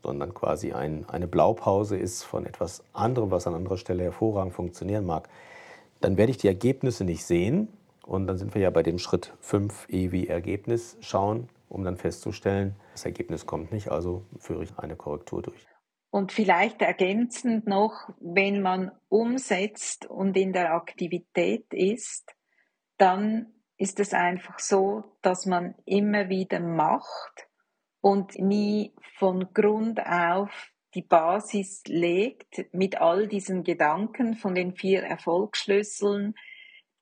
sondern 0.04 0.34
quasi 0.34 0.74
ein, 0.74 1.06
eine 1.08 1.28
Blaupause 1.28 1.98
ist 1.98 2.24
von 2.24 2.46
etwas 2.46 2.84
anderem, 2.92 3.32
was 3.32 3.48
an 3.48 3.54
anderer 3.54 3.78
Stelle 3.78 4.04
hervorragend 4.04 4.54
funktionieren 4.54 5.06
mag, 5.06 5.30
dann 6.02 6.18
werde 6.18 6.32
ich 6.32 6.38
die 6.38 6.48
Ergebnisse 6.48 7.06
nicht 7.06 7.24
sehen. 7.24 7.70
Und 8.06 8.28
dann 8.28 8.38
sind 8.38 8.54
wir 8.54 8.62
ja 8.62 8.70
bei 8.70 8.84
dem 8.84 9.00
Schritt 9.00 9.34
5 9.40 9.88
E 9.90 10.12
wie 10.12 10.28
Ergebnis 10.28 10.98
schauen 11.00 11.48
um 11.74 11.84
dann 11.84 11.98
festzustellen, 11.98 12.76
das 12.92 13.06
Ergebnis 13.06 13.46
kommt 13.46 13.72
nicht, 13.72 13.90
also 13.90 14.26
führe 14.38 14.64
ich 14.64 14.78
eine 14.78 14.96
Korrektur 14.96 15.42
durch. 15.42 15.66
Und 16.12 16.32
vielleicht 16.32 16.82
ergänzend 16.84 17.66
noch, 17.66 18.10
wenn 18.20 18.62
man 18.62 18.92
umsetzt 19.10 20.06
und 20.06 20.38
in 20.38 20.54
der 20.54 20.74
Aktivität 20.74 21.74
ist, 21.74 22.36
dann 22.98 23.54
ist 23.78 24.00
es 24.00 24.14
einfach 24.14 24.60
so, 24.60 25.04
dass 25.24 25.48
man 25.48 25.74
immer 25.86 26.30
wieder 26.30 26.60
macht 26.60 27.48
und 28.02 28.38
nie 28.38 28.94
von 29.18 29.52
Grund 29.54 30.00
auf 30.06 30.72
die 30.94 31.02
Basis 31.02 31.82
legt 31.88 32.72
mit 32.72 33.02
all 33.02 33.28
diesen 33.28 33.64
Gedanken 33.64 34.36
von 34.36 34.54
den 34.54 34.76
vier 34.76 35.02
Erfolgsschlüsseln, 35.02 36.36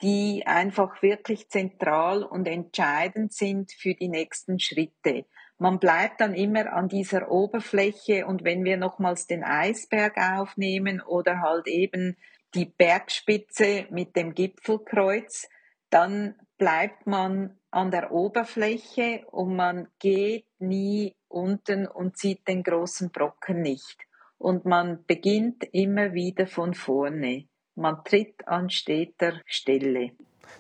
die 0.02 0.44
einfach 0.46 1.02
wirklich 1.02 1.50
zentral 1.50 2.24
und 2.24 2.48
entscheidend 2.48 3.34
sind 3.34 3.72
für 3.72 3.94
die 3.94 4.10
nächsten 4.10 4.60
Schritte. 4.60 5.26
Man 5.58 5.78
bleibt 5.78 6.22
dann 6.22 6.34
immer 6.34 6.74
an 6.74 6.88
dieser 6.88 7.30
Oberfläche 7.30 8.26
und 8.26 8.44
wenn 8.44 8.64
wir 8.64 8.78
nochmals 8.78 9.28
den 9.28 9.44
Eisberg 9.44 10.18
aufnehmen 10.18 11.02
oder 11.02 11.42
halt 11.42 11.68
eben 11.68 12.18
die 12.56 12.66
Bergspitze 12.66 13.86
mit 13.92 14.16
dem 14.16 14.34
Gipfelkreuz, 14.34 15.48
dann 15.92 16.36
bleibt 16.58 17.06
man 17.06 17.60
an 17.70 17.92
der 17.92 18.12
Oberfläche 18.12 19.26
und 19.32 19.56
man 19.56 19.88
geht 20.00 20.48
nie 20.60 21.16
unten 21.28 21.88
und 21.88 22.18
sieht 22.18 22.48
den 22.48 22.64
großen 22.64 23.12
Brocken 23.12 23.62
nicht. 23.62 23.98
Und 24.38 24.66
man 24.66 25.06
beginnt 25.06 25.64
immer 25.72 26.14
wieder 26.14 26.48
von 26.48 26.74
vorne. 26.74 27.48
Man 27.76 28.04
tritt 28.04 28.48
an 28.48 28.70
steter 28.70 29.34
Stelle. 29.46 30.12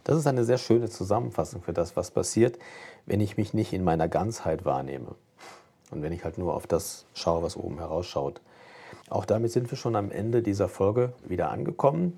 Das 0.06 0.18
ist 0.18 0.27
eine 0.27 0.46
sehr 0.46 0.58
schöne 0.58 0.89
Zusammenfassung 0.89 1.62
für 1.62 1.74
das, 1.74 1.98
was 1.98 2.10
passiert, 2.12 2.58
wenn 3.06 3.20
ich 3.20 3.36
mich 3.36 3.53
nicht 3.53 3.74
in 3.74 3.84
meiner 3.84 4.08
Ganzheit 4.08 4.63
wahrnehme. 4.63 5.15
Und 5.91 6.01
wenn 6.01 6.13
ich 6.13 6.24
halt 6.24 6.38
nur 6.38 6.56
auf 6.56 6.68
das 6.68 7.06
schaue, 7.13 7.44
was 7.44 7.58
oben 7.58 7.80
herausschaut. 7.80 8.39
Auch 9.10 9.25
damit 9.25 9.51
sind 9.51 9.70
wir 9.70 9.77
schon 9.77 9.98
am 9.98 10.10
Ende 10.10 10.41
dieser 10.41 10.70
Folge 10.70 11.12
wieder 11.27 11.51
angekommen. 11.51 12.18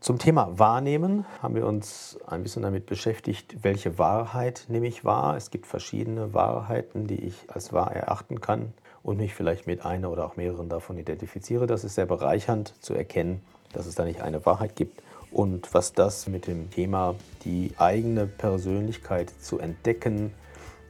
Zum 0.00 0.18
Thema 0.18 0.58
Wahrnehmen 0.58 1.26
haben 1.42 1.54
wir 1.54 1.66
uns 1.66 2.18
ein 2.26 2.42
bisschen 2.42 2.62
damit 2.62 2.86
beschäftigt, 2.86 3.62
welche 3.62 3.98
Wahrheit 3.98 4.64
nehme 4.68 4.86
ich 4.86 5.04
wahr. 5.04 5.36
Es 5.36 5.50
gibt 5.50 5.66
verschiedene 5.66 6.32
Wahrheiten, 6.32 7.06
die 7.06 7.22
ich 7.22 7.34
als 7.48 7.74
wahr 7.74 7.92
erachten 7.94 8.40
kann 8.40 8.72
und 9.02 9.18
mich 9.18 9.34
vielleicht 9.34 9.66
mit 9.66 9.84
einer 9.84 10.10
oder 10.10 10.24
auch 10.24 10.36
mehreren 10.36 10.70
davon 10.70 10.96
identifiziere. 10.96 11.66
Das 11.66 11.84
ist 11.84 11.96
sehr 11.96 12.06
bereichernd 12.06 12.74
zu 12.82 12.94
erkennen, 12.94 13.42
dass 13.72 13.86
es 13.86 13.94
da 13.94 14.04
nicht 14.04 14.20
eine 14.20 14.44
Wahrheit 14.46 14.76
gibt 14.76 15.02
und 15.30 15.72
was 15.74 15.92
das 15.92 16.26
mit 16.26 16.46
dem 16.46 16.70
Thema 16.70 17.14
die 17.44 17.72
eigene 17.76 18.26
Persönlichkeit 18.26 19.30
zu 19.40 19.58
entdecken, 19.58 20.32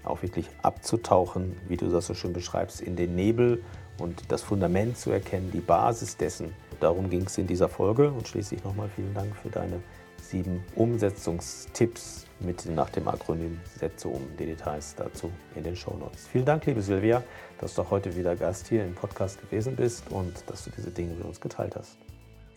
auch 0.05 0.23
wirklich 0.23 0.49
abzutauchen, 0.63 1.57
wie 1.69 1.77
du 1.77 1.89
das 1.89 2.07
so 2.07 2.15
schön 2.15 2.33
beschreibst, 2.33 2.81
in 2.81 2.97
den 2.97 3.15
Nebel 3.15 3.63
und 3.99 4.31
das 4.31 4.43
Fundament 4.43 4.99
zu 4.99 5.11
erkennen, 5.11 5.51
die 5.53 5.61
Basis 5.61 6.17
dessen. 6.17 6.55
Darum 6.81 7.11
ging 7.11 7.23
es 7.23 7.39
in 7.39 7.47
dieser 7.47 7.69
Folge 7.69 8.11
und 8.11 8.29
schließlich 8.29 8.63
nochmal 8.63 8.89
vielen 8.95 9.15
Dank 9.15 9.35
für 9.35 9.49
deine 9.49 9.81
sieben 10.23 10.63
Umsetzungstipps 10.75 12.27
mit 12.41 12.67
nach 12.67 12.91
dem 12.91 13.09
Akronym 13.09 13.61
Sätze 13.79 14.09
um. 14.09 14.23
Die 14.39 14.47
Details 14.47 14.95
dazu 14.97 15.31
in 15.55 15.63
den 15.63 15.77
Show 15.77 15.97
Notes. 15.97 16.27
Vielen 16.29 16.45
Dank, 16.45 16.67
liebe 16.67 16.83
Silvia, 16.83 17.23
dass 17.59 17.75
du 17.75 17.89
heute 17.89 18.15
wieder 18.15 18.37
Gast 18.37 18.69
hier 18.69 18.85
im 18.85 18.95
Podcast 18.95 19.41
gewesen 19.41 19.77
bist 19.77 20.11
und 20.11 20.35
dass 20.47 20.65
du 20.65 20.71
diese 20.77 20.91
Dinge 20.91 21.15
mit 21.15 21.25
uns 21.25 21.41
geteilt 21.41 21.77
hast. 21.77 22.06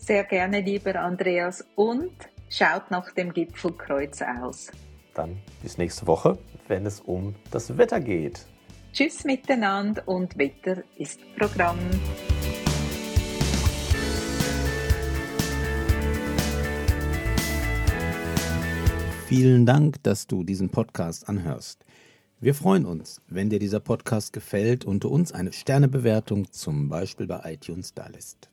Sehr 0.00 0.24
gerne, 0.24 0.62
lieber 0.62 0.94
Andreas, 0.96 1.62
und 1.76 2.10
schaut 2.48 2.90
nach 2.90 3.12
dem 3.12 3.34
Gipfelkreuz 3.34 4.22
aus. 4.22 4.72
Dann 5.12 5.36
bis 5.62 5.76
nächste 5.76 6.06
Woche, 6.06 6.38
wenn 6.68 6.86
es 6.86 7.00
um 7.00 7.34
das 7.50 7.76
Wetter 7.76 8.00
geht. 8.00 8.46
Tschüss 8.94 9.24
miteinander 9.24 10.08
und 10.08 10.38
Wetter 10.38 10.82
ist 10.96 11.20
Programm. 11.36 11.78
Vielen 19.26 19.66
Dank, 19.66 20.02
dass 20.02 20.26
du 20.26 20.44
diesen 20.44 20.70
Podcast 20.70 21.28
anhörst. 21.28 21.84
Wir 22.40 22.54
freuen 22.54 22.86
uns, 22.86 23.20
wenn 23.28 23.50
dir 23.50 23.58
dieser 23.58 23.80
Podcast 23.80 24.32
gefällt 24.32 24.86
und 24.86 25.04
du 25.04 25.08
uns 25.08 25.32
eine 25.32 25.52
Sternebewertung 25.52 26.50
zum 26.50 26.88
Beispiel 26.88 27.26
bei 27.26 27.52
iTunes 27.52 27.92
da 27.92 28.08
lässt. 28.08 28.49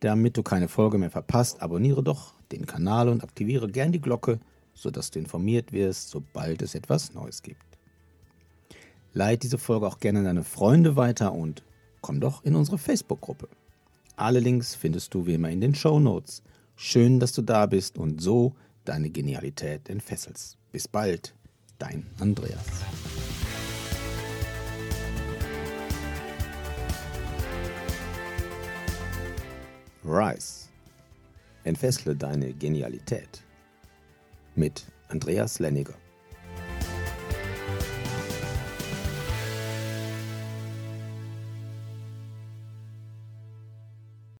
Damit 0.00 0.36
du 0.36 0.42
keine 0.42 0.68
Folge 0.68 0.98
mehr 0.98 1.10
verpasst, 1.10 1.62
abonniere 1.62 2.02
doch 2.02 2.34
den 2.52 2.66
Kanal 2.66 3.08
und 3.08 3.22
aktiviere 3.22 3.68
gern 3.68 3.92
die 3.92 4.00
Glocke, 4.00 4.38
sodass 4.74 5.10
du 5.10 5.18
informiert 5.18 5.72
wirst, 5.72 6.10
sobald 6.10 6.62
es 6.62 6.74
etwas 6.74 7.14
Neues 7.14 7.42
gibt. 7.42 7.62
Leite 9.12 9.40
diese 9.40 9.58
Folge 9.58 9.86
auch 9.86 10.00
gerne 10.00 10.18
an 10.20 10.24
deine 10.24 10.44
Freunde 10.44 10.96
weiter 10.96 11.32
und 11.32 11.62
komm 12.00 12.20
doch 12.20 12.44
in 12.44 12.54
unsere 12.54 12.78
Facebook-Gruppe. 12.78 13.48
Alle 14.16 14.40
Links 14.40 14.74
findest 14.74 15.14
du 15.14 15.26
wie 15.26 15.34
immer 15.34 15.50
in 15.50 15.60
den 15.60 15.74
Show 15.74 15.98
Notes. 15.98 16.42
Schön, 16.76 17.20
dass 17.20 17.32
du 17.32 17.42
da 17.42 17.66
bist 17.66 17.96
und 17.96 18.20
so 18.20 18.54
deine 18.84 19.10
Genialität 19.10 19.88
entfesselst. 19.88 20.58
Bis 20.72 20.88
bald, 20.88 21.34
dein 21.78 22.06
Andreas. 22.18 22.64
Rise. 30.04 30.68
Entfessle 31.64 32.14
deine 32.14 32.52
Genialität. 32.52 33.42
Mit 34.54 34.84
Andreas 35.08 35.58
Lenniger. 35.60 35.94